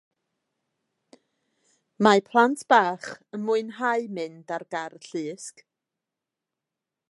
Mae 2.07 2.23
plant 2.29 2.65
bach 2.73 3.05
yn 3.39 3.45
mwynhau 3.51 4.09
mynd 4.17 4.57
ar 4.57 4.67
gar 4.77 4.99
llusg 5.07 5.65